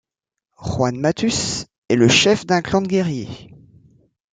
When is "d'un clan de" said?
2.47-2.87